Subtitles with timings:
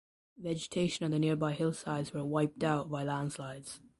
[0.39, 3.81] Vegetation on the nearby hillsides were wiped out by landslides.